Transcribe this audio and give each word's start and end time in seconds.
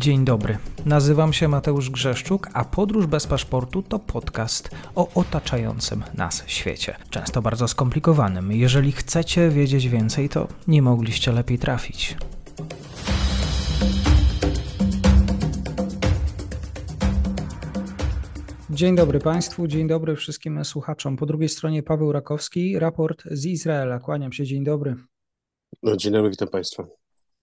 Dzień 0.00 0.24
dobry. 0.24 0.58
Nazywam 0.86 1.32
się 1.32 1.48
Mateusz 1.48 1.90
Grzeszczuk, 1.90 2.48
a 2.54 2.64
Podróż 2.64 3.06
bez 3.06 3.26
paszportu 3.26 3.82
to 3.82 3.98
podcast 3.98 4.70
o 4.94 5.08
otaczającym 5.14 6.04
nas 6.14 6.44
świecie. 6.46 6.96
Często 7.10 7.42
bardzo 7.42 7.68
skomplikowanym. 7.68 8.52
Jeżeli 8.52 8.92
chcecie 8.92 9.48
wiedzieć 9.50 9.88
więcej, 9.88 10.28
to 10.28 10.48
nie 10.68 10.82
mogliście 10.82 11.32
lepiej 11.32 11.58
trafić. 11.58 12.16
Dzień 18.70 18.96
dobry 18.96 19.18
Państwu, 19.18 19.66
dzień 19.66 19.88
dobry 19.88 20.16
wszystkim 20.16 20.64
słuchaczom. 20.64 21.16
Po 21.16 21.26
drugiej 21.26 21.48
stronie 21.48 21.82
Paweł 21.82 22.12
Rakowski, 22.12 22.78
raport 22.78 23.22
z 23.30 23.46
Izraela. 23.46 23.98
Kłaniam 23.98 24.32
się, 24.32 24.44
dzień 24.44 24.64
dobry. 24.64 24.96
No, 25.82 25.96
dzień 25.96 26.12
dobry, 26.12 26.30
witam 26.30 26.48
Państwa. 26.48 26.99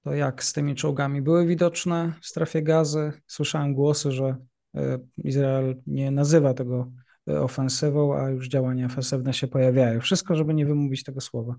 To 0.07 0.13
jak 0.13 0.43
z 0.43 0.53
tymi 0.53 0.75
czołgami 0.75 1.21
były 1.21 1.45
widoczne 1.45 2.13
w 2.21 2.25
strefie 2.25 2.61
gazy? 2.61 3.13
Słyszałem 3.27 3.73
głosy, 3.73 4.11
że 4.11 4.35
e, 4.75 4.99
Izrael 5.17 5.81
nie 5.87 6.11
nazywa 6.11 6.53
tego 6.53 6.91
e, 7.29 7.41
ofensywą, 7.41 8.17
a 8.17 8.29
już 8.29 8.47
działania 8.47 8.85
ofensywne 8.85 9.33
się 9.33 9.47
pojawiają. 9.47 10.01
Wszystko, 10.01 10.35
żeby 10.35 10.53
nie 10.53 10.65
wymówić 10.65 11.03
tego 11.03 11.21
słowa. 11.21 11.55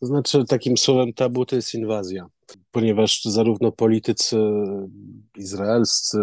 To 0.00 0.06
znaczy, 0.06 0.44
takim 0.48 0.76
słowem 0.76 1.12
tabu 1.12 1.46
to 1.46 1.56
jest 1.56 1.74
inwazja, 1.74 2.26
ponieważ 2.70 3.22
zarówno 3.22 3.72
politycy 3.72 4.36
izraelscy, 5.36 6.18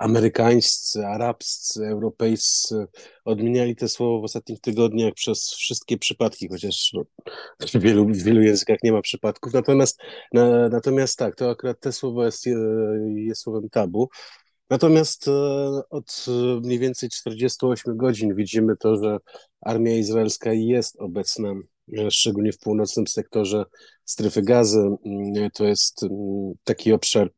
amerykańscy, 0.00 1.06
arabscy, 1.06 1.86
europejscy 1.86 2.86
odmieniali 3.24 3.76
te 3.76 3.88
słowo 3.88 4.20
w 4.20 4.24
ostatnich 4.24 4.60
tygodniach 4.60 5.14
przez 5.14 5.50
wszystkie 5.50 5.98
przypadki, 5.98 6.48
chociaż 6.48 6.92
no, 6.92 7.02
w, 7.60 7.78
wielu, 7.80 8.06
w 8.06 8.22
wielu 8.22 8.42
językach 8.42 8.78
nie 8.82 8.92
ma 8.92 9.02
przypadków. 9.02 9.54
Natomiast, 9.54 10.00
na, 10.32 10.68
natomiast 10.68 11.18
tak, 11.18 11.36
to 11.36 11.50
akurat 11.50 11.80
te 11.80 11.92
słowo 11.92 12.24
jest, 12.24 12.44
jest 13.14 13.42
słowem 13.42 13.68
tabu. 13.70 14.08
Natomiast 14.70 15.28
e, 15.28 15.32
od 15.90 16.26
mniej 16.62 16.78
więcej 16.78 17.08
48 17.08 17.96
godzin 17.96 18.34
widzimy 18.34 18.76
to, 18.76 18.96
że 18.96 19.18
armia 19.60 19.92
izraelska 19.92 20.52
jest 20.52 20.96
obecna, 21.00 21.54
e, 21.98 22.10
szczególnie 22.10 22.52
w 22.52 22.58
północnym 22.58 23.06
sektorze 23.06 23.64
strefy 24.04 24.42
gazy. 24.42 24.78
Mm, 24.78 25.50
to 25.54 25.64
jest 25.64 26.02
mm, 26.02 26.52
taki 26.64 26.92
obszar 26.92 27.30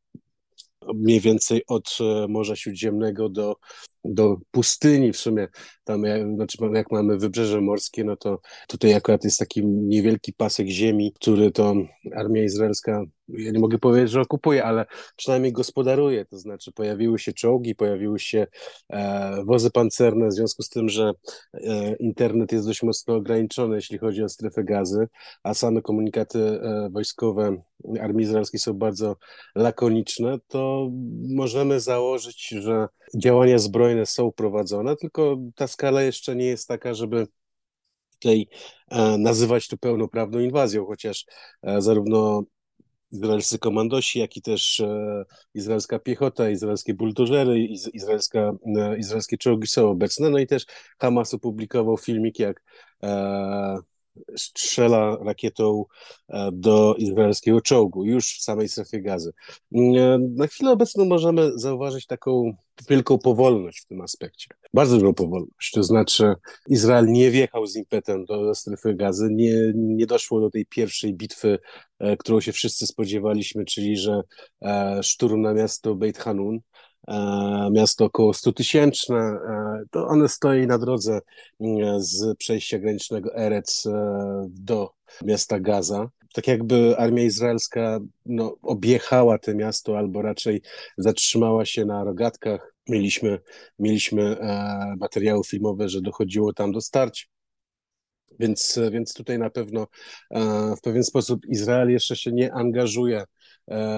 mniej 0.95 1.21
więcej 1.21 1.63
od 1.67 1.99
e, 2.01 2.29
Morza 2.29 2.57
Śródziemnego 2.57 3.29
do, 3.29 3.57
do 4.05 4.37
pustyni 4.51 5.13
w 5.13 5.17
sumie. 5.17 5.49
Tam 5.85 6.05
jak, 6.05 6.35
znaczy, 6.35 6.59
jak 6.73 6.91
mamy 6.91 7.19
wybrzeże 7.19 7.61
morskie, 7.61 8.05
no 8.05 8.17
to 8.17 8.41
tutaj 8.69 8.95
akurat 8.95 9.25
jest 9.25 9.39
taki 9.39 9.67
niewielki 9.67 10.33
pasek 10.33 10.69
ziemi, 10.69 11.13
który 11.13 11.53
to 11.53 11.75
armia 12.17 12.43
izraelska 12.43 13.05
ja 13.39 13.53
nie 13.53 13.59
mogę 13.59 13.79
powiedzieć, 13.79 14.11
że 14.11 14.21
okupuje, 14.21 14.65
ale 14.65 14.87
przynajmniej 15.17 15.53
gospodaruje, 15.53 16.25
to 16.25 16.39
znaczy 16.39 16.73
pojawiły 16.73 17.19
się 17.19 17.33
czołgi, 17.33 17.75
pojawiły 17.75 18.19
się 18.19 18.47
e, 18.91 19.45
wozy 19.45 19.71
pancerne, 19.71 20.29
w 20.29 20.33
związku 20.33 20.63
z 20.63 20.69
tym, 20.69 20.89
że 20.89 21.13
e, 21.55 21.97
internet 21.97 22.53
jest 22.53 22.67
dość 22.67 22.83
mocno 22.83 23.15
ograniczony, 23.15 23.77
jeśli 23.77 23.99
chodzi 23.99 24.23
o 24.23 24.29
strefę 24.29 24.65
gazy, 24.65 25.09
a 25.43 25.55
same 25.55 25.83
komunikaty 25.83 26.39
e, 26.39 26.89
wojskowe 26.93 27.63
armii 28.01 28.25
izraelskiej 28.25 28.61
są 28.61 28.73
bardzo 28.73 29.17
lakoniczne, 29.55 30.39
to 30.49 30.91
możemy 31.29 31.81
założyć, 31.81 32.49
że 32.49 32.89
działania 33.17 33.59
zbrojne 33.59 34.07
są 34.07 34.33
prowadzone, 34.33 34.97
tylko 34.97 35.37
ta 35.55 35.67
skala 35.67 36.03
jeszcze 36.03 36.37
nie 36.37 36.47
jest 36.47 36.69
taka, 36.69 36.95
żeby 36.95 37.27
tutaj 38.23 38.49
e, 38.91 39.19
nazywać 39.19 39.69
to 39.69 39.77
pełnoprawną 39.77 40.39
inwazją, 40.39 40.87
chociaż 40.87 41.27
e, 41.63 41.83
zarówno 41.83 42.43
izraelscy 43.13 43.59
komandosi, 43.59 44.19
jak 44.19 44.37
i 44.37 44.43
też 44.43 44.81
e, 44.81 45.25
izraelska 45.55 45.99
piechota, 45.99 46.51
izraelskie 46.51 46.95
buldożery, 46.95 47.59
iz, 47.59 47.89
izraelska, 47.95 48.53
e, 48.77 48.99
izraelskie 48.99 49.39
czołgi 49.39 49.67
są 49.67 49.91
obecne. 49.91 50.31
No 50.31 50.39
i 50.39 50.47
też 50.47 50.67
Hamas 50.99 51.35
opublikował 51.35 51.97
filmik, 51.97 52.39
jak 52.39 52.63
e, 53.03 53.79
strzela 54.37 55.19
rakietą 55.25 55.85
e, 56.29 56.51
do 56.53 56.95
izraelskiego 56.99 57.61
czołgu, 57.61 58.05
już 58.05 58.39
w 58.39 58.43
samej 58.43 58.69
strefie 58.69 59.03
gazy. 59.03 59.33
E, 59.75 60.19
na 60.37 60.47
chwilę 60.47 60.71
obecną 60.71 61.05
możemy 61.05 61.59
zauważyć 61.59 62.07
taką 62.07 62.57
wielką 62.89 63.19
powolność 63.19 63.81
w 63.81 63.87
tym 63.87 64.01
aspekcie. 64.01 64.47
Bardzo 64.75 64.99
dużą 64.99 65.15
powolność. 65.15 65.71
To 65.71 65.83
znaczy, 65.83 66.35
Izrael 66.69 67.07
nie 67.07 67.31
wjechał 67.31 67.67
z 67.67 67.77
impetem 67.77 68.25
do 68.25 68.55
strefy 68.55 68.95
gazy, 68.95 69.29
nie, 69.31 69.73
nie 69.75 70.07
doszło 70.07 70.41
do 70.41 70.51
tej 70.51 70.67
pierwszej 70.67 71.15
bitwy, 71.15 71.59
e, 71.99 72.17
którą 72.17 72.41
się 72.41 72.53
wszyscy 72.53 72.87
spodziewaliśmy, 72.87 73.65
czyli 73.65 73.97
że 73.97 74.21
szturm 75.03 75.41
na 75.41 75.55
miasto 75.55 75.95
Beit 75.95 76.19
Hanun. 76.19 76.61
E, 77.09 77.71
miasto 77.73 78.05
około 78.05 78.35
100 78.35 78.53
tysięczne, 78.53 79.17
e, 79.17 79.83
to 79.91 80.07
one 80.07 80.29
stoi 80.29 80.67
na 80.67 80.79
drodze 80.79 81.21
mm, 81.61 82.03
z 82.03 82.37
przejścia 82.39 82.79
granicznego 82.79 83.37
Erec 83.37 83.87
e, 83.87 84.47
do 84.49 84.91
miasta 85.25 85.61
Gaza. 85.61 86.11
Tak 86.35 86.47
jakby 86.47 86.97
armia 86.99 87.23
izraelska 87.23 88.01
no, 88.27 88.57
objechała 88.63 89.39
to 89.39 89.55
miasto, 89.55 89.99
albo 89.99 90.23
raczej 90.23 90.63
zatrzymała 90.99 91.65
się 91.65 91.85
na 91.85 92.05
rogatkach. 92.05 92.75
Mieliśmy, 92.89 93.39
mieliśmy 93.79 94.37
materiały 95.01 95.45
filmowe, 95.45 95.89
że 95.89 96.01
dochodziło 96.01 96.53
tam 96.53 96.73
do 96.73 96.81
starć. 96.81 97.31
Więc, 98.41 98.81
więc 98.93 99.15
tutaj 99.15 99.39
na 99.39 99.51
pewno 99.51 99.87
w 100.79 100.81
pewien 100.83 101.05
sposób 101.05 101.47
Izrael 101.47 101.91
jeszcze 101.91 102.17
się 102.17 102.33
nie 102.33 102.53
angażuje 102.55 103.25
E, 103.25 103.27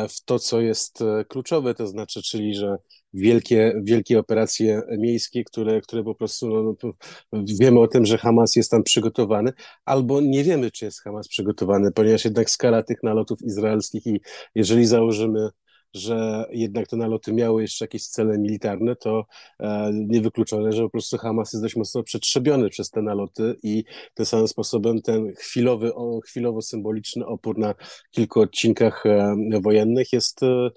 w 0.09 0.25
to, 0.25 0.39
co 0.39 0.61
jest 0.61 1.03
e, 1.03 1.25
kluczowe, 1.25 1.75
to 1.75 1.87
znaczy, 1.87 2.23
czyli, 2.23 2.55
że 2.55 2.77
wielkie, 3.15 3.81
wielkie 3.83 4.19
operacje 4.19 4.83
miejskie, 4.99 5.45
które, 5.45 5.81
które 5.81 6.05
po 6.05 6.15
prostu 6.15 6.49
no, 6.49 6.93
no 7.33 7.45
wiemy 7.61 7.81
o 7.81 7.89
tym, 7.89 8.07
że 8.07 8.19
Hamas 8.19 8.57
jest 8.57 8.71
tam 8.71 8.83
przygotowany, 8.83 9.53
albo 9.85 10.21
nie 10.21 10.45
wiemy, 10.45 10.71
czy 10.71 10.85
jest 10.85 11.03
Hamas 11.03 11.29
przygotowany, 11.29 11.93
ponieważ 11.93 12.25
jednak 12.25 12.51
skala 12.51 12.83
tych 12.83 13.03
nalotów 13.03 13.43
izraelskich 13.43 14.07
i 14.07 14.21
jeżeli 14.55 14.87
założymy 14.87 15.49
że 15.95 16.45
jednak 16.51 16.89
te 16.89 16.97
naloty 16.97 17.33
miały 17.33 17.63
jeszcze 17.63 17.85
jakieś 17.85 18.07
cele 18.07 18.39
militarne, 18.39 18.97
to 18.97 19.27
e, 19.61 19.91
niewykluczone, 19.93 20.73
że 20.73 20.83
po 20.83 20.91
prostu 20.91 21.19
Hamas 21.19 21.53
jest 21.53 21.65
dość 21.65 21.77
mocno 21.77 22.03
przetrzebiony 22.03 22.69
przez 22.69 22.91
te 22.91 23.03
naloty 23.03 23.57
i 23.63 23.85
tym 24.15 24.27
samym 24.27 24.49
sposobem 24.49 25.03
ten 25.03 25.35
chwilowy, 25.35 25.93
chwilowo 26.27 26.63
symboliczny 26.63 27.27
opór 27.27 27.59
na 27.59 27.75
kilku 28.11 28.41
odcinkach 28.41 29.07
e, 29.07 29.37
wojennych 29.63 30.13
jest 30.13 30.43
e, 30.43 30.71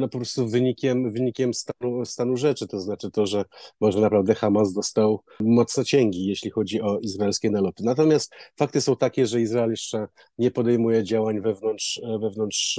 no 0.00 0.08
po 0.08 0.18
prostu 0.18 0.48
wynikiem, 0.48 1.12
wynikiem 1.12 1.54
stanu, 1.54 2.04
stanu 2.04 2.36
rzeczy, 2.36 2.66
to 2.66 2.80
znaczy 2.80 3.10
to, 3.10 3.26
że 3.26 3.44
może 3.80 4.00
naprawdę 4.00 4.34
Hamas 4.34 4.72
dostał 4.72 5.22
mocno 5.40 5.84
cięgi, 5.84 6.26
jeśli 6.26 6.50
chodzi 6.50 6.80
o 6.80 6.98
izraelskie 6.98 7.50
naloty. 7.50 7.84
Natomiast 7.84 8.34
fakty 8.58 8.80
są 8.80 8.96
takie, 8.96 9.26
że 9.26 9.40
Izrael 9.40 9.70
jeszcze 9.70 10.06
nie 10.38 10.50
podejmuje 10.50 11.04
działań 11.04 11.40
wewnątrz, 11.40 12.00
wewnątrz 12.22 12.78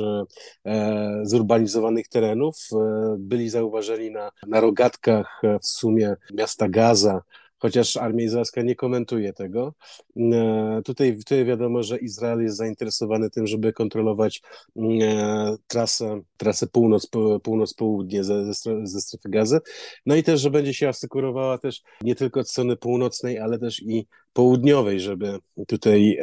e, 0.65 1.21
zurbanizowanych 1.67 2.07
terenów. 2.07 2.55
E, 2.73 3.15
byli 3.19 3.49
zauważeni 3.49 4.11
na, 4.11 4.31
na 4.47 4.59
rogatkach 4.59 5.41
e, 5.43 5.59
w 5.59 5.65
sumie 5.65 6.15
miasta 6.33 6.69
Gaza, 6.69 7.21
chociaż 7.57 7.97
armia 7.97 8.25
izraelska 8.25 8.61
nie 8.61 8.75
komentuje 8.75 9.33
tego. 9.33 9.73
E, 10.17 10.81
tutaj, 10.85 11.17
tutaj 11.17 11.45
wiadomo, 11.45 11.83
że 11.83 11.97
Izrael 11.97 12.41
jest 12.41 12.57
zainteresowany 12.57 13.29
tym, 13.29 13.47
żeby 13.47 13.73
kontrolować 13.73 14.41
trasę, 15.67 16.21
trasę 16.37 16.67
północ, 16.67 17.07
północ-południe 17.43 18.23
ze, 18.23 18.53
ze 18.83 19.01
strefy 19.01 19.29
gazy. 19.29 19.59
No 20.05 20.15
i 20.15 20.23
też, 20.23 20.41
że 20.41 20.49
będzie 20.49 20.73
się 20.73 20.87
asekurowała 20.87 21.57
też 21.57 21.81
nie 22.01 22.15
tylko 22.15 22.39
od 22.39 22.49
strony 22.49 22.75
północnej, 22.75 23.39
ale 23.39 23.59
też 23.59 23.81
i 23.81 24.07
południowej, 24.33 24.99
żeby 24.99 25.39
tutaj 25.67 26.17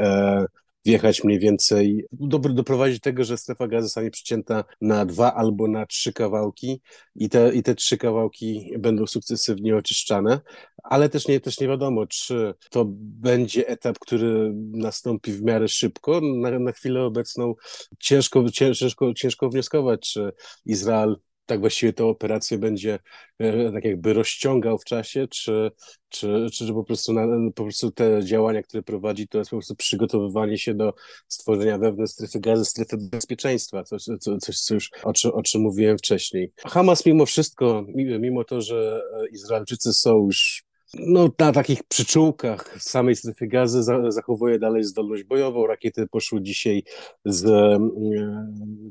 wjechać 0.84 1.24
mniej 1.24 1.38
więcej, 1.38 2.04
do, 2.12 2.38
doprowadzić 2.38 2.98
do 2.98 3.02
tego, 3.02 3.24
że 3.24 3.38
strefa 3.38 3.68
gazy 3.68 3.86
zostanie 3.86 4.10
przycięta 4.10 4.64
na 4.80 5.06
dwa 5.06 5.34
albo 5.34 5.68
na 5.68 5.86
trzy 5.86 6.12
kawałki 6.12 6.80
i 7.14 7.28
te, 7.28 7.54
i 7.54 7.62
te 7.62 7.74
trzy 7.74 7.98
kawałki 7.98 8.72
będą 8.78 9.06
sukcesywnie 9.06 9.76
oczyszczane, 9.76 10.40
ale 10.82 11.08
też 11.08 11.28
nie, 11.28 11.40
też 11.40 11.60
nie 11.60 11.68
wiadomo, 11.68 12.06
czy 12.06 12.54
to 12.70 12.84
będzie 12.98 13.68
etap, 13.68 13.98
który 13.98 14.52
nastąpi 14.72 15.32
w 15.32 15.42
miarę 15.42 15.68
szybko. 15.68 16.20
Na, 16.20 16.58
na 16.58 16.72
chwilę 16.72 17.02
obecną 17.02 17.54
ciężko, 17.98 18.50
ciężko, 18.50 19.14
ciężko 19.14 19.48
wnioskować, 19.48 20.00
czy 20.12 20.32
Izrael 20.66 21.16
tak 21.48 21.60
właściwie 21.60 21.92
tę 21.92 22.04
operację 22.04 22.58
będzie 22.58 22.98
e, 23.38 23.72
tak 23.72 23.84
jakby 23.84 24.12
rozciągał 24.12 24.78
w 24.78 24.84
czasie, 24.84 25.28
czy, 25.28 25.70
czy, 26.08 26.46
czy 26.52 26.72
po, 26.72 26.84
prostu 26.84 27.12
na, 27.12 27.26
po 27.54 27.62
prostu 27.62 27.90
te 27.90 28.24
działania, 28.24 28.62
które 28.62 28.82
prowadzi, 28.82 29.28
to 29.28 29.38
jest 29.38 29.50
po 29.50 29.56
prostu 29.56 29.76
przygotowywanie 29.76 30.58
się 30.58 30.74
do 30.74 30.94
stworzenia 31.28 31.78
wewnątrz 31.78 32.12
strefy 32.12 32.40
gazy, 32.40 32.64
strefy 32.64 32.96
bezpieczeństwa, 33.10 33.84
coś, 33.84 34.02
coś 34.40 34.58
co 34.58 34.74
już 34.74 34.90
o 35.04 35.12
czym, 35.12 35.30
o 35.34 35.42
czym 35.42 35.60
mówiłem 35.60 35.98
wcześniej. 35.98 36.52
Hamas 36.66 37.06
mimo 37.06 37.26
wszystko, 37.26 37.84
mimo 37.94 38.44
to, 38.44 38.60
że 38.60 39.02
Izraelczycy 39.32 39.92
są 39.92 40.24
już 40.26 40.67
no, 40.94 41.28
na 41.38 41.52
takich 41.52 41.82
przyczółkach 41.84 42.76
samej 42.82 43.16
strefy 43.16 43.46
gazy 43.46 43.82
zachowuje 44.08 44.58
dalej 44.58 44.84
zdolność 44.84 45.24
bojową. 45.24 45.66
Rakiety 45.66 46.06
poszły 46.06 46.42
dzisiaj 46.42 46.82
z, 47.24 47.44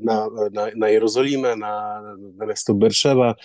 na, 0.03 0.27
na, 0.53 0.67
na 0.75 0.89
Jerozolimę, 0.89 1.55
na, 1.55 2.01
na 2.35 2.45
miasto 2.45 2.73
Berszewa, 2.73 3.35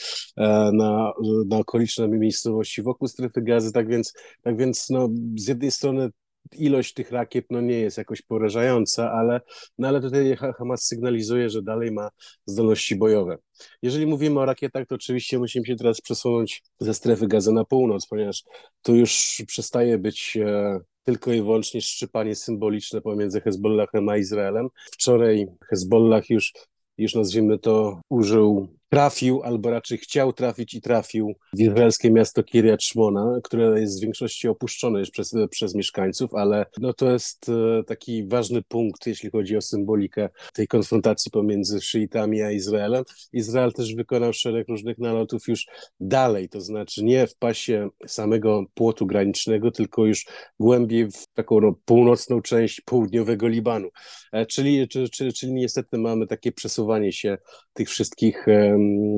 na, 0.73 1.13
na 1.47 1.59
okoliczne 1.59 2.09
miejscowości 2.09 2.83
wokół 2.83 3.09
strefy 3.09 3.43
gazy. 3.43 3.73
Tak 3.73 3.89
więc, 3.89 4.13
tak 4.43 4.57
więc 4.57 4.91
no, 4.91 5.09
z 5.37 5.49
jednej 5.49 5.71
strony 5.71 6.11
ilość 6.55 6.95
tych 6.95 7.11
rakiet 7.11 7.47
no, 7.51 7.61
nie 7.61 7.81
jest 7.81 7.99
jakoś 7.99 8.23
porażająca, 8.23 9.13
ale, 9.13 9.41
no, 9.79 9.89
ale 9.89 10.01
tutaj 10.01 10.37
Hamas 10.59 10.87
sygnalizuje, 10.87 11.51
że 11.51 11.63
dalej 11.63 11.93
ma 11.93 12.09
zdolności 12.47 12.97
bojowe. 12.97 13.39
Jeżeli 13.83 14.07
mówimy 14.07 14.41
o 14.41 14.45
rakietach, 14.45 14.87
to 14.87 14.95
oczywiście 14.95 15.39
musimy 15.39 15.67
się 15.67 15.77
teraz 15.77 16.01
przesunąć 16.01 16.63
ze 16.81 16.95
strefy 16.95 17.29
gazy 17.29 17.53
na 17.53 17.65
północ, 17.65 18.07
ponieważ 18.07 18.43
tu 18.83 18.97
już 18.97 19.43
przestaje 19.47 19.99
być 19.99 20.37
e, 20.37 20.79
tylko 21.05 21.33
i 21.33 21.43
wyłącznie 21.43 21.81
szczypanie 21.81 22.35
symboliczne 22.35 23.01
pomiędzy 23.01 23.41
Hezbollahem 23.41 24.09
a 24.09 24.17
Izraelem. 24.17 24.69
Wczoraj 24.93 25.47
Hezbollah 25.71 26.31
już, 26.31 26.53
już 26.99 27.15
nazwijmy 27.15 27.59
to, 27.59 28.01
użył 28.09 28.69
trafił, 28.93 29.43
albo 29.43 29.71
raczej 29.71 29.99
chciał 29.99 30.33
trafić 30.33 30.75
i 30.75 30.81
trafił 30.81 31.35
w 31.53 31.61
izraelskie 31.61 32.11
miasto 32.11 32.43
Kiryat 32.43 32.83
Shmona, 32.85 33.39
które 33.45 33.81
jest 33.81 33.99
w 33.99 34.03
większości 34.03 34.49
opuszczone 34.49 34.99
już 34.99 35.11
przez, 35.11 35.35
przez 35.51 35.75
mieszkańców, 35.75 36.35
ale 36.35 36.67
no 36.81 36.93
to 36.93 37.13
jest 37.13 37.49
e, 37.49 37.85
taki 37.85 38.27
ważny 38.29 38.63
punkt, 38.63 39.07
jeśli 39.07 39.31
chodzi 39.31 39.57
o 39.57 39.61
symbolikę 39.61 40.29
tej 40.55 40.67
konfrontacji 40.67 41.31
pomiędzy 41.31 41.81
szyitami 41.81 42.43
a 42.43 42.51
Izraelem. 42.51 43.05
Izrael 43.33 43.73
też 43.73 43.95
wykonał 43.95 44.33
szereg 44.33 44.69
różnych 44.69 44.99
nalotów 44.99 45.49
już 45.49 45.67
dalej, 46.01 46.49
to 46.49 46.61
znaczy 46.61 47.05
nie 47.05 47.27
w 47.27 47.37
pasie 47.37 47.89
samego 48.07 48.65
płotu 48.75 49.07
granicznego, 49.07 49.71
tylko 49.71 50.07
już 50.07 50.27
głębiej 50.61 51.11
w 51.11 51.27
taką 51.35 51.61
no, 51.61 51.75
północną 51.85 52.43
część 52.43 52.81
południowego 52.81 53.49
Libanu. 53.49 53.89
E, 54.33 54.47
czyli, 54.47 54.89
czyli, 54.89 55.33
czyli 55.33 55.53
niestety 55.53 55.99
mamy 55.99 56.27
takie 56.27 56.53
przesuwanie 56.53 57.13
się 57.13 57.39
tych 57.73 57.89
wszystkich 57.89 58.47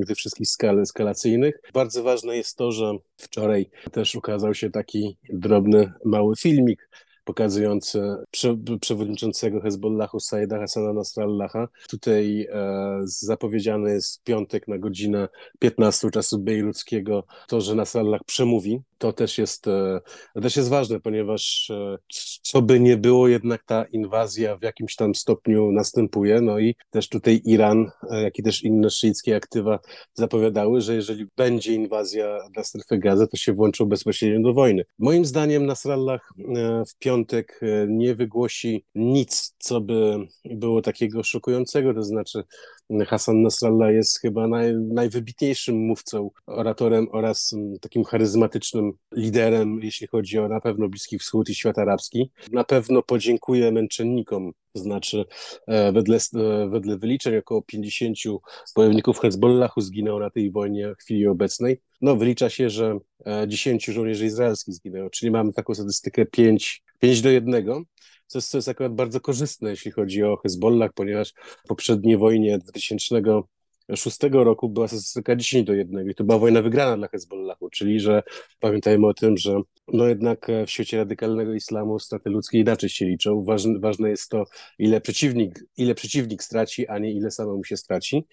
tych 0.06 0.16
wszystkich 0.16 0.48
skal 0.48 0.80
eskalacyjnych. 0.80 1.54
Bardzo 1.74 2.02
ważne 2.02 2.36
jest 2.36 2.56
to, 2.56 2.72
że 2.72 2.92
wczoraj 3.16 3.70
też 3.92 4.14
ukazał 4.14 4.54
się 4.54 4.70
taki 4.70 5.16
drobny, 5.28 5.92
mały 6.04 6.36
filmik 6.36 6.88
pokazujący 7.24 8.16
prze, 8.30 8.56
przewodniczącego 8.80 9.60
Hezbollahu 9.60 10.20
Saida 10.20 10.58
Hassana 10.58 10.92
Nasrallaha. 10.92 11.68
Tutaj 11.88 12.46
e, 12.52 13.00
zapowiedziany 13.04 13.90
jest 13.92 14.24
piątek 14.24 14.68
na 14.68 14.78
godzinę 14.78 15.28
15 15.58 16.10
czasu 16.10 16.38
bejruckiego 16.38 17.24
to, 17.48 17.60
że 17.60 17.74
Nasrallah 17.74 18.20
przemówi. 18.26 18.80
To 18.98 19.12
też 19.12 19.38
jest, 19.38 19.66
e, 19.66 20.00
to 20.34 20.40
też 20.40 20.56
jest 20.56 20.68
ważne, 20.68 21.00
ponieważ 21.00 21.70
e, 21.70 21.96
co 22.42 22.62
by 22.62 22.80
nie 22.80 22.96
było, 22.96 23.28
jednak 23.28 23.64
ta 23.64 23.84
inwazja 23.84 24.56
w 24.56 24.62
jakimś 24.62 24.96
tam 24.96 25.14
stopniu 25.14 25.72
następuje. 25.72 26.40
No 26.40 26.58
i 26.58 26.76
też 26.90 27.08
tutaj 27.08 27.42
Iran, 27.44 27.90
e, 28.10 28.22
jak 28.22 28.38
i 28.38 28.42
też 28.42 28.62
inne 28.62 28.90
szyickie 28.90 29.36
aktywa 29.36 29.78
zapowiadały, 30.14 30.80
że 30.80 30.94
jeżeli 30.94 31.26
będzie 31.36 31.74
inwazja 31.74 32.38
na 32.56 32.64
strefę 32.64 32.98
gazy, 32.98 33.26
to 33.26 33.36
się 33.36 33.52
włączą 33.52 33.84
bezpośrednio 33.84 34.42
do 34.48 34.54
wojny. 34.54 34.84
Moim 34.98 35.24
zdaniem 35.24 35.66
Nasrallah 35.66 36.28
w 36.88 36.98
piątek 36.98 37.60
nie 37.88 38.14
wygłosi 38.14 38.84
nic, 38.94 39.54
co 39.58 39.80
by 39.80 40.16
było 40.44 40.82
takiego 40.82 41.22
szokującego, 41.22 41.94
to 41.94 42.02
znaczy 42.02 42.44
Hassan 43.06 43.42
Nasrallah 43.42 43.94
jest 43.94 44.20
chyba 44.20 44.48
naj, 44.48 44.74
najwybitniejszym 44.74 45.76
mówcą, 45.76 46.30
oratorem 46.46 47.08
oraz 47.12 47.54
takim 47.80 48.04
charyzmatycznym 48.04 48.92
liderem, 49.12 49.80
jeśli 49.82 50.06
chodzi 50.06 50.38
o 50.38 50.48
na 50.48 50.60
pewno 50.60 50.88
Bliski 50.88 51.18
Wschód 51.18 51.48
i 51.48 51.54
świat 51.54 51.78
arabski. 51.78 52.30
Na 52.52 52.64
pewno 52.64 53.02
podziękuję 53.02 53.72
męczennikom, 53.72 54.52
znaczy 54.74 55.24
e, 55.66 55.92
wedle, 55.92 56.18
e, 56.34 56.68
wedle 56.68 56.98
wyliczeń 56.98 57.36
około 57.36 57.62
50 57.62 58.18
bojowników 58.76 59.18
Hezbollahu 59.18 59.80
zginęło 59.80 60.20
na 60.20 60.30
tej 60.30 60.50
wojnie 60.50 60.94
w 60.94 61.02
chwili 61.02 61.26
obecnej. 61.26 61.80
No 62.00 62.16
wylicza 62.16 62.50
się, 62.50 62.70
że 62.70 62.98
10 63.46 63.84
żołnierzy 63.84 64.26
izraelskich 64.26 64.74
zginęło, 64.74 65.10
czyli 65.10 65.30
mamy 65.30 65.52
taką 65.52 65.74
statystykę 65.74 66.26
5 66.26 66.82
5 67.04 67.22
do 67.22 67.30
1, 67.30 67.84
co 68.34 68.38
jest, 68.38 68.50
co 68.50 68.58
jest 68.58 68.68
akurat 68.68 68.94
bardzo 68.94 69.20
korzystne, 69.20 69.70
jeśli 69.70 69.90
chodzi 69.90 70.22
o 70.22 70.36
Hezbollah, 70.36 70.92
ponieważ 70.92 71.32
w 71.64 71.68
poprzedniej 71.68 72.16
wojnie 72.16 72.58
2006 72.58 74.18
roku 74.32 74.68
była 74.68 74.88
statystyka 74.88 75.36
10 75.36 75.66
do 75.66 75.74
1 75.74 76.10
i 76.10 76.14
to 76.14 76.24
była 76.24 76.38
wojna 76.38 76.62
wygrana 76.62 76.96
dla 76.96 77.08
Hezbollahu, 77.08 77.70
czyli 77.70 78.00
że 78.00 78.22
pamiętajmy 78.60 79.06
o 79.06 79.14
tym, 79.14 79.36
że 79.36 79.60
no 79.88 80.08
jednak 80.08 80.46
w 80.66 80.70
świecie 80.70 80.96
radykalnego 80.96 81.54
islamu 81.54 81.98
straty 81.98 82.30
ludzkie 82.30 82.58
inaczej 82.58 82.88
się 82.88 83.04
liczą. 83.06 83.44
Ważne, 83.44 83.78
ważne 83.78 84.10
jest 84.10 84.30
to, 84.30 84.44
ile 84.78 85.00
przeciwnik, 85.00 85.64
ile 85.76 85.94
przeciwnik 85.94 86.42
straci, 86.42 86.88
a 86.88 86.98
nie 86.98 87.12
ile 87.12 87.30
samemu 87.30 87.64
się 87.64 87.76
straci. 87.76 88.24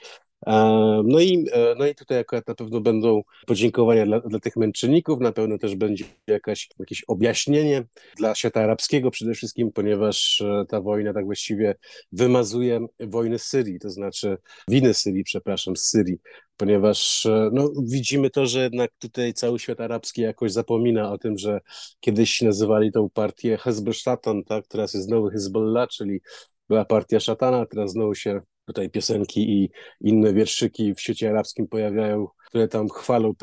No 1.03 1.19
i, 1.19 1.45
e, 1.51 1.75
no 1.77 1.87
i 1.87 1.95
tutaj 1.95 2.19
akurat 2.19 2.47
na 2.47 2.55
pewno 2.55 2.81
będą 2.81 3.21
podziękowania 3.47 4.05
dla, 4.05 4.19
dla 4.19 4.39
tych 4.39 4.57
męczenników, 4.57 5.19
na 5.19 5.31
pewno 5.31 5.57
też 5.57 5.75
będzie 5.75 6.05
jakaś, 6.27 6.69
jakieś 6.79 7.03
objaśnienie 7.07 7.83
dla 8.17 8.35
świata 8.35 8.61
arabskiego 8.61 9.11
przede 9.11 9.33
wszystkim, 9.33 9.71
ponieważ 9.71 10.41
e, 10.41 10.65
ta 10.69 10.81
wojna 10.81 11.13
tak 11.13 11.25
właściwie 11.25 11.75
wymazuje 12.11 12.85
wojny 12.99 13.39
Syrii, 13.39 13.79
to 13.79 13.89
znaczy 13.89 14.37
winy 14.67 14.93
Syrii, 14.93 15.23
przepraszam, 15.23 15.75
z 15.75 15.89
Syrii, 15.89 16.17
ponieważ 16.57 17.25
e, 17.25 17.49
no, 17.53 17.71
widzimy 17.83 18.29
to, 18.29 18.45
że 18.45 18.63
jednak 18.63 18.91
tutaj 18.99 19.33
cały 19.33 19.59
świat 19.59 19.81
arabski 19.81 20.21
jakoś 20.21 20.51
zapomina 20.51 21.11
o 21.11 21.17
tym, 21.17 21.37
że 21.37 21.59
kiedyś 21.99 22.41
nazywali 22.41 22.91
tą 22.91 23.09
partię 23.09 23.57
Hezbollah, 23.57 24.19
tak? 24.47 24.67
teraz 24.67 24.93
jest 24.93 25.09
nowy 25.09 25.31
Hezbollah, 25.31 25.89
czyli 25.89 26.21
była 26.69 26.85
partia 26.85 27.19
szatana, 27.19 27.65
teraz 27.65 27.91
znowu 27.91 28.15
się 28.15 28.41
tutaj 28.73 28.89
piosenki 28.89 29.51
i 29.51 29.69
inne 30.01 30.33
wierszyki 30.33 30.93
w 30.93 31.01
świecie 31.01 31.29
arabskim 31.29 31.67
pojawiają 31.67 32.27
które 32.51 32.67
tam 32.67 32.89
chwalą, 32.89 33.33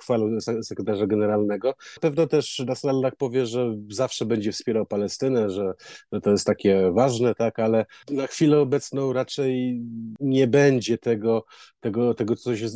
chwalą 0.00 0.40
sekretarza 0.62 1.06
generalnego. 1.06 1.68
Na 1.68 2.00
pewno 2.00 2.26
też 2.26 2.62
Nasrallah 2.66 3.16
powie, 3.16 3.46
że 3.46 3.76
zawsze 3.90 4.26
będzie 4.26 4.52
wspierał 4.52 4.86
Palestynę, 4.86 5.50
że, 5.50 5.72
że 6.12 6.20
to 6.20 6.30
jest 6.30 6.46
takie 6.46 6.90
ważne, 6.92 7.34
tak, 7.34 7.58
ale 7.58 7.86
na 8.10 8.26
chwilę 8.26 8.60
obecną 8.60 9.12
raczej 9.12 9.82
nie 10.20 10.46
będzie 10.46 10.98
tego, 10.98 11.44
tego, 11.80 12.14
tego 12.14 12.36
co, 12.36 12.56
się, 12.56 12.66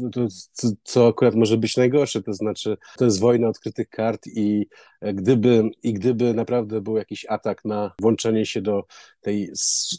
co 0.83 1.09
akurat 1.09 1.35
może 1.35 1.57
być 1.57 1.77
najgorsze, 1.77 2.23
to 2.23 2.33
znaczy 2.33 2.77
to 2.99 3.05
jest 3.05 3.21
wojna 3.21 3.49
odkrytych 3.49 3.89
kart 3.89 4.27
i 4.27 4.67
gdyby, 5.03 5.71
i 5.83 5.93
gdyby 5.93 6.35
naprawdę 6.35 6.81
był 6.81 6.97
jakiś 6.97 7.27
atak 7.29 7.65
na 7.65 7.95
włączenie 8.01 8.47
się 8.47 8.63
do 8.63 8.85
tej 9.21 9.51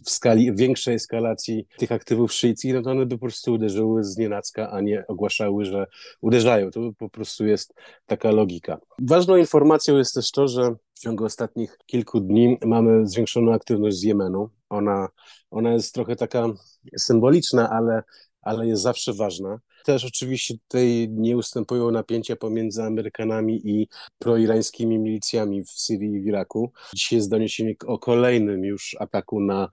w 0.06 0.10
skali, 0.10 0.56
większej 0.56 0.96
eskalacji 0.96 1.68
tych 1.78 1.92
aktywów 1.92 2.34
szyickich, 2.34 2.74
no 2.74 2.82
to 2.82 2.92
one 2.92 3.06
by 3.06 3.16
po 3.16 3.26
prostu 3.26 3.54
uderzyły 3.54 4.04
z 4.04 4.18
nienacka, 4.18 4.72
a 4.72 4.82
nie 4.82 5.08
ogłaszały, 5.08 5.66
że 5.66 5.77
że 5.78 5.88
uderzają. 6.22 6.72
To 6.72 6.80
po 6.98 7.10
prostu 7.10 7.46
jest 7.46 7.74
taka 8.06 8.32
logika. 8.32 8.78
Ważną 9.02 9.36
informacją 9.36 9.98
jest 9.98 10.14
też 10.14 10.32
to, 10.32 10.48
że 10.48 10.76
w 10.94 11.00
ciągu 11.00 11.26
ostatnich 11.26 11.78
kilku 11.86 12.20
dni 12.20 12.58
mamy 12.66 13.08
zwiększoną 13.08 13.54
aktywność 13.54 13.98
z 13.98 14.04
Jemenu. 14.04 14.50
Ona, 14.70 15.10
ona 15.52 15.74
jest 15.74 15.94
trochę 15.94 16.16
taka 16.16 16.46
symboliczna, 16.98 17.70
ale, 17.70 18.04
ale 18.42 18.68
jest 18.68 18.82
zawsze 18.82 19.14
ważna. 19.14 19.60
Też 19.88 20.06
oczywiście 20.06 20.54
tutaj 20.68 21.08
nie 21.12 21.38
ustępują 21.38 21.92
napięcia 21.92 22.36
pomiędzy 22.36 22.84
Amerykanami 22.84 23.62
i 23.70 23.88
proirańskimi 24.20 25.00
milicjami 25.00 25.64
w 25.64 25.70
Syrii 25.70 26.14
i 26.14 26.22
w 26.22 26.26
Iraku. 26.26 26.72
Dzisiaj 26.96 27.18
jest 27.18 27.30
doniesienie 27.30 27.74
o 27.86 28.00
kolejnym 28.00 28.64
już 28.66 28.96
ataku 29.00 29.40
na 29.40 29.70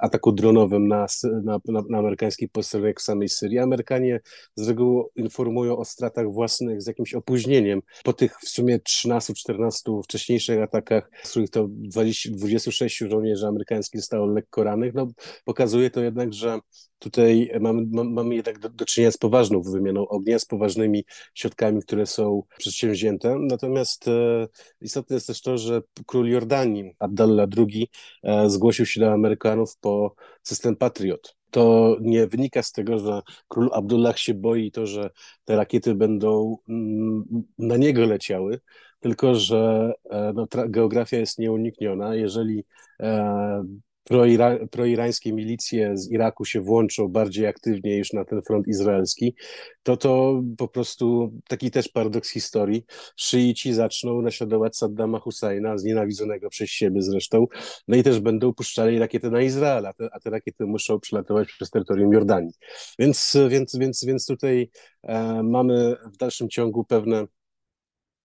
ataku 0.00 0.32
dronowym 0.32 0.88
na, 0.88 1.06
na, 1.44 1.58
na 1.88 1.98
amerykański 1.98 2.48
posterunek 2.48 3.00
w 3.00 3.02
samej 3.02 3.28
Syrii. 3.28 3.58
Amerykanie 3.58 4.20
z 4.56 4.68
reguły 4.68 5.04
informują 5.16 5.76
o 5.76 5.84
stratach 5.84 6.32
własnych 6.32 6.82
z 6.82 6.86
jakimś 6.86 7.14
opóźnieniem. 7.14 7.82
Po 8.04 8.12
tych 8.12 8.36
w 8.40 8.48
sumie 8.48 8.78
13-14 8.78 10.02
wcześniejszych 10.04 10.62
atakach, 10.62 11.10
z 11.22 11.30
których 11.30 11.50
to 11.50 11.66
20, 11.70 12.30
26 12.32 12.98
żołnierzy 12.98 13.46
amerykańskich 13.46 14.00
zostało 14.00 14.26
lekko 14.26 14.64
rannych, 14.64 14.94
no, 14.94 15.08
pokazuje 15.44 15.90
to 15.90 16.00
jednak, 16.00 16.32
że 16.32 16.58
tutaj 17.02 17.50
mamy, 17.60 18.04
mamy 18.04 18.34
jednak 18.34 18.58
do, 18.58 18.68
do 18.68 18.84
czynienia 18.84 19.10
z 19.10 19.16
poważną 19.16 19.62
wymianą 19.62 20.08
ognia, 20.08 20.38
z 20.38 20.44
poważnymi 20.44 21.04
środkami, 21.34 21.82
które 21.82 22.06
są 22.06 22.42
przedsięwzięte. 22.58 23.36
Natomiast 23.40 24.08
e, 24.08 24.48
istotne 24.80 25.14
jest 25.14 25.26
też 25.26 25.42
to, 25.42 25.58
że 25.58 25.82
król 26.06 26.28
Jordanii, 26.28 26.94
Abdallah 26.98 27.48
II, 27.58 27.88
e, 28.22 28.50
zgłosił 28.50 28.86
się 28.86 29.00
do 29.00 29.12
Amerykanów 29.12 29.76
po 29.80 30.14
system 30.42 30.76
Patriot 30.76 31.36
to 31.52 31.96
nie 32.00 32.26
wynika 32.26 32.62
z 32.62 32.72
tego, 32.72 32.98
że 32.98 33.20
król 33.48 33.70
Abdullah 33.72 34.18
się 34.18 34.34
boi 34.34 34.70
to, 34.70 34.86
że 34.86 35.10
te 35.44 35.56
rakiety 35.56 35.94
będą 35.94 36.56
mm, 36.68 37.24
na 37.58 37.76
niego 37.76 38.06
leciały, 38.06 38.60
tylko 39.00 39.34
że 39.34 39.92
e, 40.10 40.32
no, 40.34 40.46
geografia 40.68 41.16
jest 41.16 41.38
nieunikniona. 41.38 42.14
Jeżeli 42.14 42.64
e, 43.00 43.64
proira, 44.04 44.58
proirańskie 44.70 45.32
milicje 45.32 45.96
z 45.96 46.10
Iraku 46.10 46.44
się 46.44 46.60
włączą 46.60 47.08
bardziej 47.08 47.46
aktywnie 47.46 47.98
już 47.98 48.12
na 48.12 48.24
ten 48.24 48.42
front 48.42 48.68
izraelski, 48.68 49.34
to 49.82 49.96
to 49.96 50.42
po 50.58 50.68
prostu 50.68 51.32
taki 51.48 51.70
też 51.70 51.88
paradoks 51.88 52.30
historii. 52.30 52.84
Szyici 53.16 53.74
zaczną 53.74 54.22
naśladować 54.22 54.76
Saddama 54.76 55.18
Husseina, 55.18 55.78
znienawidzonego 55.78 56.48
przez 56.48 56.70
siebie 56.70 57.02
zresztą, 57.02 57.46
no 57.88 57.96
i 57.96 58.02
też 58.02 58.20
będą 58.20 58.54
puszczali 58.54 58.98
rakiety 58.98 59.30
na 59.30 59.42
Izrael, 59.42 59.86
a 59.86 59.92
te, 59.92 60.08
a 60.12 60.20
te 60.20 60.30
rakiety 60.30 60.66
muszą 60.66 61.00
przelatować 61.00 61.48
przez 61.48 61.70
terytorium 61.70 62.12
Jordanii. 62.12 62.52
Więc, 62.98 63.36
więc, 63.48 63.76
więc, 63.76 64.04
więc 64.04 64.26
tutaj 64.26 64.70
e, 65.02 65.42
mamy 65.42 65.96
w 66.14 66.16
dalszym 66.16 66.48
ciągu 66.48 66.84
pewne 66.84 67.26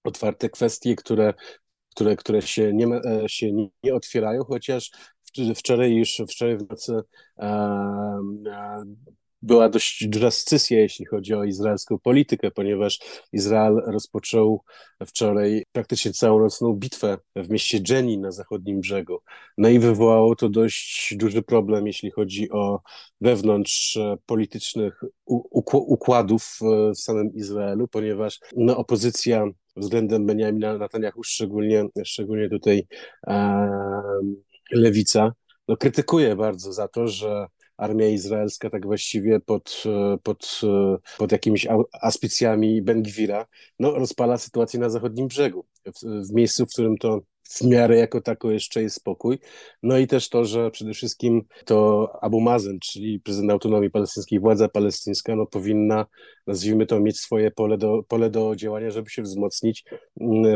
otwarte 0.03 0.49
kwestie, 0.49 0.95
które 0.95 1.33
które, 1.97 2.15
które 2.15 2.41
się, 2.41 2.73
nie, 2.73 2.85
e, 2.85 3.29
się 3.29 3.51
nie 3.83 3.95
otwierają, 3.95 4.43
chociaż 4.43 4.91
wczoraj 5.55 5.95
już 5.95 6.21
wczoraj 6.29 6.57
w 6.57 6.69
nocy 6.69 6.93
e, 7.39 7.45
e, 8.47 8.83
była 9.41 9.69
dość 9.69 10.07
scysja, 10.29 10.79
jeśli 10.79 11.05
chodzi 11.05 11.33
o 11.33 11.43
izraelską 11.43 11.99
politykę, 11.99 12.51
ponieważ 12.51 12.99
Izrael 13.33 13.81
rozpoczął 13.85 14.63
wczoraj 15.07 15.63
praktycznie 15.71 16.13
całą 16.13 16.39
nocną 16.39 16.73
bitwę 16.73 17.17
w 17.35 17.49
mieście 17.49 17.79
Jenny 17.89 18.17
na 18.17 18.31
zachodnim 18.31 18.79
brzegu. 18.81 19.17
No 19.57 19.69
i 19.69 19.79
wywołało 19.79 20.35
to 20.35 20.49
dość 20.49 21.15
duży 21.15 21.41
problem, 21.41 21.87
jeśli 21.87 22.11
chodzi 22.11 22.51
o 22.51 22.81
wewnątrz 23.21 23.99
politycznych 24.25 25.01
układów 25.71 26.59
w 26.95 26.99
samym 26.99 27.33
Izraelu, 27.33 27.87
ponieważ 27.87 28.39
no, 28.55 28.77
opozycja 28.77 29.45
względem 29.75 30.25
Benjamina 30.25 30.77
Netanyahu, 30.77 31.23
szczególnie, 31.23 31.85
szczególnie 32.03 32.49
tutaj 32.49 32.87
e, 33.27 33.69
lewica, 34.71 35.33
no, 35.67 35.77
krytykuje 35.77 36.35
bardzo 36.35 36.73
za 36.73 36.87
to, 36.87 37.07
że 37.07 37.47
armia 37.77 38.07
izraelska 38.07 38.69
tak 38.69 38.85
właściwie 38.85 39.39
pod, 39.39 39.83
pod, 40.23 40.61
pod 41.17 41.31
jakimiś 41.31 41.67
auspicjami 42.01 42.81
Ben-Gwira 42.81 43.45
no, 43.79 43.91
rozpala 43.91 44.37
sytuację 44.37 44.79
na 44.79 44.89
zachodnim 44.89 45.27
brzegu, 45.27 45.65
w, 45.85 46.27
w 46.29 46.33
miejscu, 46.33 46.65
w 46.65 46.69
którym 46.69 46.97
to 46.97 47.21
w 47.49 47.61
miarę 47.61 47.97
jako 47.97 48.21
tako 48.21 48.51
jeszcze 48.51 48.81
jest 48.81 48.95
spokój. 48.95 49.39
No 49.83 49.97
i 49.97 50.07
też 50.07 50.29
to, 50.29 50.45
że 50.45 50.71
przede 50.71 50.93
wszystkim 50.93 51.41
to 51.65 52.09
Abu 52.21 52.41
Mazen, 52.41 52.79
czyli 52.79 53.19
prezydent 53.19 53.51
autonomii 53.51 53.89
palestyńskiej, 53.89 54.39
władza 54.39 54.69
palestyńska, 54.69 55.35
no 55.35 55.45
powinna, 55.45 56.05
nazwijmy 56.47 56.85
to, 56.85 56.99
mieć 56.99 57.19
swoje 57.19 57.51
pole 57.51 57.77
do, 57.77 58.03
pole 58.07 58.29
do 58.29 58.55
działania, 58.55 58.91
żeby 58.91 59.09
się 59.09 59.21
wzmocnić. 59.21 59.85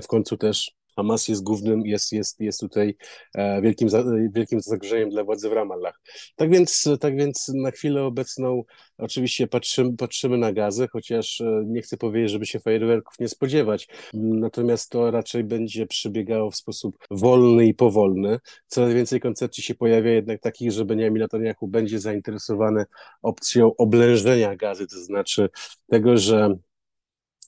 W 0.04 0.08
końcu 0.08 0.38
też 0.38 0.72
Hamas 0.96 1.28
jest 1.28 1.44
głównym, 1.44 1.86
jest, 1.86 2.12
jest, 2.12 2.40
jest 2.40 2.60
tutaj 2.60 2.96
e, 3.36 3.62
wielkim, 3.62 3.90
wielkim 4.34 4.62
zagrożeniem 4.62 5.10
dla 5.10 5.24
władzy 5.24 5.50
w 5.50 5.54
Ramallah. 5.54 6.02
Tak 6.36 6.50
więc, 6.50 6.90
tak 7.00 7.18
więc 7.18 7.52
na 7.56 7.72
chwilę 7.72 8.04
obecną 8.04 8.64
oczywiście 8.98 9.48
patrzymy, 9.48 9.98
patrzymy 9.98 10.38
na 10.38 10.54
gazę, 10.54 10.88
chociaż 10.88 11.42
e, 11.42 11.64
nie 11.66 11.82
chcę 11.82 11.98
powiedzieć, 11.98 12.32
żeby 12.32 12.46
się 12.46 12.60
fajerwerków 12.60 13.20
nie 13.20 13.28
spodziewać, 13.28 13.88
natomiast 14.14 14.90
to 14.90 15.12
raczej 15.12 15.44
będzie 15.44 15.88
przebiegało 15.88 16.52
w 16.52 16.56
sposób 16.56 16.98
wolny 17.12 17.66
i 17.66 17.74
powolny. 17.74 18.40
Coraz 18.68 18.94
więcej 18.94 19.20
koncepcji 19.20 19.64
się 19.64 19.76
pojawia 19.76 20.12
jednak 20.12 20.42
takich, 20.42 20.72
że 20.72 20.86
Benjamin 20.86 21.22
Netanyahu 21.22 21.68
będzie 21.68 22.00
zainteresowany 22.00 22.86
opcją 23.22 23.76
oblężenia 23.76 24.56
gazy, 24.56 24.88
to 24.88 25.04
znaczy 25.04 25.50
tego, 25.90 26.18
że 26.18 26.56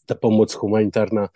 ta 0.06 0.16
pomoc 0.16 0.54
humanitarna 0.54 1.30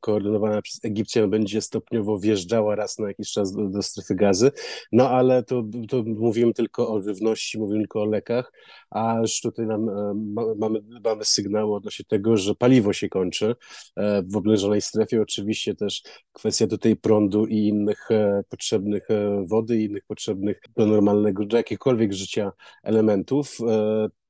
koordynowana 0.00 0.62
przez 0.62 0.84
Egipcjan 0.84 1.30
będzie 1.30 1.60
stopniowo 1.60 2.18
wjeżdżała 2.18 2.76
raz 2.76 2.98
na 2.98 3.08
jakiś 3.08 3.32
czas 3.32 3.52
do, 3.52 3.68
do 3.68 3.82
strefy 3.82 4.14
gazy, 4.14 4.50
no 4.92 5.10
ale 5.10 5.42
to, 5.42 5.64
to 5.88 6.02
mówimy 6.06 6.54
tylko 6.54 6.94
o 6.94 7.02
żywności, 7.02 7.58
mówimy 7.58 7.80
tylko 7.80 8.02
o 8.02 8.04
lekach, 8.04 8.52
a 8.90 9.18
już 9.20 9.40
tutaj 9.40 9.66
nam, 9.66 9.88
e, 9.88 10.14
mamy, 10.58 10.80
mamy 11.04 11.24
sygnał 11.24 11.74
odnośnie 11.74 12.04
tego, 12.08 12.36
że 12.36 12.54
paliwo 12.54 12.92
się 12.92 13.08
kończy 13.08 13.54
e, 13.96 14.22
w 14.22 14.36
oblężonej 14.36 14.80
strefie, 14.80 15.22
oczywiście 15.22 15.74
też 15.74 16.02
kwestia 16.32 16.66
tutaj 16.66 16.96
prądu 16.96 17.46
i 17.46 17.56
innych 17.56 18.10
e, 18.10 18.42
potrzebnych 18.48 19.08
wody 19.44 19.76
i 19.76 19.84
innych 19.84 20.04
potrzebnych 20.06 20.60
do 20.76 20.86
normalnego, 20.86 21.44
do 21.44 21.56
jakiegokolwiek 21.56 22.12
życia 22.12 22.52
elementów, 22.82 23.58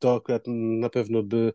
to 0.01 0.15
akurat 0.15 0.43
na 0.81 0.89
pewno 0.89 1.23
by 1.23 1.53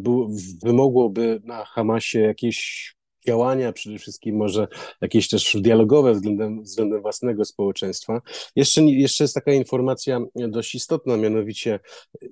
był, 0.00 0.36
wymogłoby 0.64 1.40
na 1.44 1.64
Hamasie 1.64 2.20
jakieś 2.20 2.94
działania, 3.26 3.72
przede 3.72 3.98
wszystkim 3.98 4.36
może 4.36 4.68
jakieś 5.00 5.28
też 5.28 5.56
dialogowe 5.60 6.12
względem, 6.12 6.62
względem 6.62 7.02
własnego 7.02 7.44
społeczeństwa. 7.44 8.20
Jeszcze, 8.56 8.82
jeszcze 8.82 9.24
jest 9.24 9.34
taka 9.34 9.52
informacja 9.52 10.20
dość 10.34 10.74
istotna, 10.74 11.16
mianowicie 11.16 11.80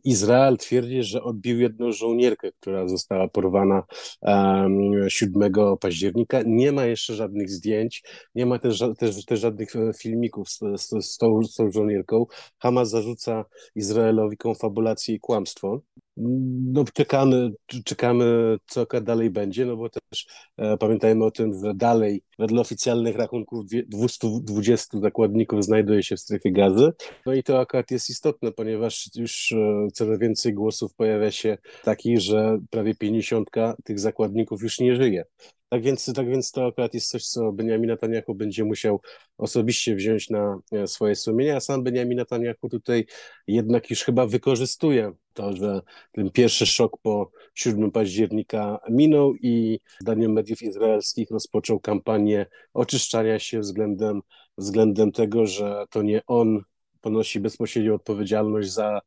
Izrael 0.05 0.57
twierdzi, 0.57 1.03
że 1.03 1.23
odbił 1.23 1.61
jedną 1.61 1.93
żołnierkę, 1.93 2.53
która 2.53 2.89
została 2.89 3.29
porwana 3.29 3.83
um, 4.23 5.09
7 5.09 5.53
października. 5.81 6.43
Nie 6.47 6.73
ma 6.73 6.85
jeszcze 6.85 7.15
żadnych 7.15 7.51
zdjęć, 7.51 8.03
nie 8.35 8.47
ma 8.47 8.59
też, 8.59 8.83
też, 8.99 9.25
też 9.25 9.41
żadnych 9.41 9.77
e, 9.77 9.93
filmików 9.93 10.51
z, 10.51 10.59
z, 10.77 11.05
z, 11.05 11.19
tą, 11.19 11.45
z 11.45 11.55
tą 11.55 11.71
żołnierką. 11.71 12.27
Hamas 12.59 12.91
zarzuca 12.91 13.45
Izraelowi 13.75 14.37
konfabulację 14.37 15.15
i 15.15 15.21
kłamstwo 15.21 15.81
no, 16.17 16.85
czekamy, 16.95 17.51
czekamy, 17.85 18.57
co 18.67 18.87
dalej 19.01 19.31
będzie, 19.31 19.67
no 19.67 19.77
bo 19.77 19.89
też 19.89 20.27
e, 20.57 20.77
pamiętajmy 20.77 21.25
o 21.25 21.31
tym, 21.31 21.53
że 21.65 21.75
dalej 21.75 22.23
wedle 22.39 22.61
oficjalnych 22.61 23.17
rachunków 23.17 23.67
220 23.89 25.01
zakładników 25.01 25.65
znajduje 25.65 26.03
się 26.03 26.17
w 26.17 26.21
strefie 26.21 26.53
gazy. 26.53 26.93
No 27.27 27.35
i 27.35 27.43
to 27.43 27.61
akurat 27.61 27.91
jest 27.91 28.11
istotne, 28.11 28.53
ponieważ 28.53 29.11
już 29.17 29.53
e, 29.53 29.89
coraz 29.95 30.19
więcej 30.19 30.55
głosów 30.55 30.95
pojawia 30.95 31.31
się 31.31 31.59
takich, 31.85 32.21
że 32.21 32.59
prawie 32.71 32.95
50 32.95 33.49
tych 33.85 34.01
zakładników 34.01 34.63
już 34.63 34.81
nie 34.81 34.97
żyje. 34.97 35.25
Tak 35.71 35.83
więc, 35.83 36.13
tak 36.15 36.29
więc 36.29 36.53
to 36.53 36.67
akurat 36.67 36.95
jest 36.95 37.11
coś, 37.11 37.25
co 37.27 37.53
Benjamin 37.53 37.91
Netanyahu 37.91 38.35
będzie 38.35 38.65
musiał 38.65 39.01
osobiście 39.39 39.95
wziąć 39.95 40.31
na 40.31 40.59
e, 40.73 40.87
swoje 40.87 41.17
sumienie, 41.17 41.57
a 41.57 41.61
sam 41.61 41.85
Benjamin 41.85 42.19
Netanyahu 42.19 42.69
tutaj 42.71 43.07
jednak 43.47 43.91
już 43.91 44.03
chyba 44.03 44.27
wykorzystuje 44.27 45.13
to, 45.35 45.57
że 45.57 45.81
ten 46.13 46.31
pierwszy 46.31 46.67
szok 46.67 46.99
po 47.03 47.31
7 47.55 47.91
października 47.91 48.79
minął 48.89 49.35
i 49.35 49.81
zdaniem 50.01 50.33
mediów 50.33 50.63
izraelskich 50.63 51.31
rozpoczął 51.31 51.81
kampanię 51.81 52.47
oczyszczania 52.75 53.39
się 53.39 53.61
względem, 53.61 54.21
względem 54.59 55.13
tego, 55.13 55.47
że 55.47 55.85
to 55.91 56.03
nie 56.03 56.23
on 56.27 56.63
ponosi 57.01 57.41
bezpośrednią 57.41 57.95
odpowiedzialność 57.95 58.73
za, 58.73 59.01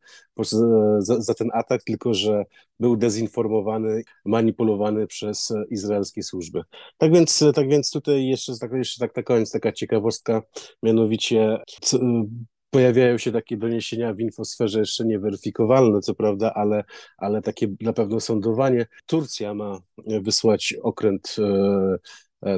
za, 0.99 1.21
za, 1.21 1.33
ten 1.33 1.49
atak, 1.53 1.83
tylko 1.83 2.13
że 2.13 2.45
był 2.79 2.97
dezinformowany, 2.97 4.03
manipulowany 4.25 5.07
przez 5.07 5.53
izraelskie 5.69 6.23
służby. 6.23 6.61
Tak 6.97 7.13
więc, 7.13 7.43
tak 7.55 7.69
więc 7.69 7.91
tutaj 7.91 8.27
jeszcze, 8.27 8.57
tak, 8.57 8.71
jeszcze 8.71 8.99
tak 8.99 9.15
na 9.15 9.23
koniec 9.23 9.51
taka 9.51 9.71
ciekawostka, 9.71 10.41
mianowicie 10.83 11.57
pojawiają 12.73 13.17
się 13.17 13.31
takie 13.31 13.57
doniesienia 13.57 14.13
w 14.13 14.19
infosferze 14.19 14.79
jeszcze 14.79 15.05
nieweryfikowalne, 15.05 16.01
co 16.01 16.15
prawda, 16.15 16.53
ale, 16.53 16.83
ale 17.17 17.41
takie 17.41 17.67
na 17.81 17.93
pewno 17.93 18.19
sądowanie. 18.19 18.85
Turcja 19.05 19.53
ma 19.53 19.79
wysłać 20.21 20.75
okręt 20.83 21.35
e, 21.39 21.97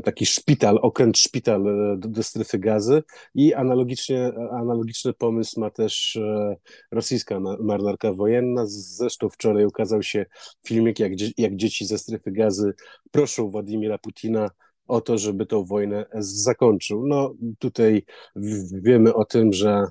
taki 0.03 0.25
szpital, 0.25 0.79
okręt 0.81 1.17
szpital 1.17 1.67
e, 1.67 1.97
do, 1.97 2.09
do, 2.09 2.23
strefy 2.23 2.59
gazy 2.59 3.03
i 3.35 3.53
analogicznie, 3.53 4.31
analogiczny 4.51 5.13
pomysł 5.13 5.59
ma 5.59 5.69
też 5.69 6.19
rosyjska 6.91 7.39
marynarka 7.39 8.13
wojenna. 8.13 8.63
Zresztą 8.65 9.29
wczoraj 9.29 9.65
ukazał 9.65 10.03
się 10.03 10.25
filmik, 10.67 10.99
jak, 10.99 11.11
jak 11.37 11.55
dzieci 11.55 11.85
ze 11.85 11.97
strefy 11.97 12.31
gazy 12.31 12.73
proszą 13.11 13.49
Władimira 13.49 13.97
Putina 13.97 14.49
o 14.87 15.01
to, 15.01 15.17
żeby 15.17 15.45
tą 15.45 15.65
wojnę 15.65 16.05
zakończył. 16.19 17.07
No 17.07 17.33
tutaj 17.59 18.05
wiemy 18.71 19.13
o 19.13 19.25
tym, 19.25 19.53
że 19.53 19.69
e, 19.69 19.87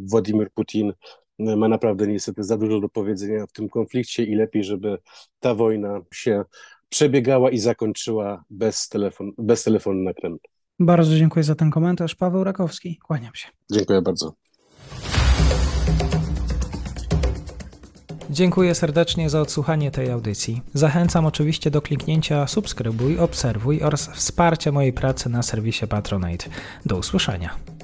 Władimir 0.00 0.50
Putin 0.50 0.92
e, 1.38 1.56
ma 1.56 1.68
naprawdę 1.68 2.06
niestety 2.06 2.42
za 2.42 2.56
dużo 2.56 2.80
do 2.80 2.88
powiedzenia 2.88 3.46
w 3.46 3.52
tym 3.52 3.68
konflikcie 3.68 4.24
i 4.24 4.34
lepiej, 4.34 4.64
żeby 4.64 4.98
ta 5.40 5.54
wojna 5.54 6.00
się 6.14 6.44
przebiegała 6.88 7.50
i 7.50 7.58
zakończyła 7.58 8.44
bez, 8.50 8.88
telefon, 8.88 9.32
bez 9.38 9.64
telefonu 9.64 10.02
na 10.02 10.14
Kreml. 10.14 10.38
Bardzo 10.78 11.16
dziękuję 11.16 11.42
za 11.42 11.54
ten 11.54 11.70
komentarz. 11.70 12.14
Paweł 12.14 12.44
Rakowski, 12.44 12.98
kłaniam 13.02 13.34
się. 13.34 13.48
Dziękuję 13.72 14.02
bardzo. 14.02 14.34
Dziękuję 18.30 18.74
serdecznie 18.74 19.30
za 19.30 19.40
odsłuchanie 19.40 19.90
tej 19.90 20.10
audycji. 20.10 20.62
Zachęcam 20.74 21.26
oczywiście 21.26 21.70
do 21.70 21.82
kliknięcia 21.82 22.46
subskrybuj, 22.46 23.18
obserwuj 23.18 23.82
oraz 23.82 24.08
wsparcia 24.08 24.72
mojej 24.72 24.92
pracy 24.92 25.28
na 25.28 25.42
serwisie 25.42 25.86
Patronite. 25.86 26.46
Do 26.86 26.96
usłyszenia. 26.96 27.75